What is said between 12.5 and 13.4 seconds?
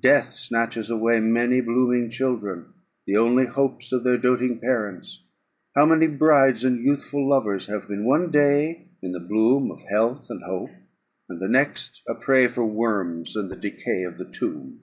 worms